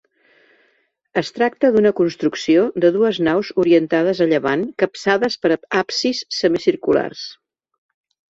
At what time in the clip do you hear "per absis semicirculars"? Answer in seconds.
5.45-7.27